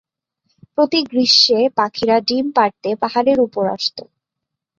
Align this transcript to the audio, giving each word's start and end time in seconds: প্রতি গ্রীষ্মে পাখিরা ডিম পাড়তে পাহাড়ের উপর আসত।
প্রতি 0.73 0.99
গ্রীষ্মে 1.03 1.61
পাখিরা 1.77 2.17
ডিম 2.27 2.45
পাড়তে 2.55 2.89
পাহাড়ের 3.01 3.39
উপর 3.39 3.63
আসত। 3.75 3.97